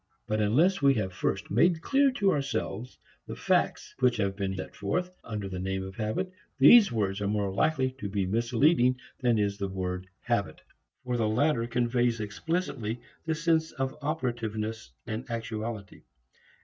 But 0.25 0.41
unless 0.41 0.81
we 0.81 0.95
have 0.95 1.13
first 1.13 1.51
made 1.51 1.83
clear 1.83 2.09
to 2.13 2.31
ourselves 2.31 2.97
the 3.27 3.35
facts 3.35 3.93
which 3.99 4.17
have 4.17 4.35
been 4.35 4.55
set 4.55 4.75
forth 4.75 5.15
under 5.23 5.47
the 5.47 5.59
name 5.59 5.83
of 5.83 5.95
habit, 5.95 6.31
these 6.57 6.91
words 6.91 7.21
are 7.21 7.27
more 7.27 7.53
likely 7.53 7.91
to 7.99 8.09
be 8.09 8.25
misleading 8.25 8.97
than 9.19 9.37
is 9.37 9.59
the 9.59 9.67
word 9.67 10.07
habit. 10.21 10.59
For 11.05 11.17
the 11.17 11.27
latter 11.29 11.67
conveys 11.67 12.19
explicitly 12.19 12.99
the 13.27 13.35
sense 13.35 13.73
of 13.73 13.93
operativeness, 14.01 14.89
actuality. 15.07 16.01